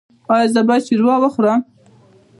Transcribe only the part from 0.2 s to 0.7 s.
ایا زه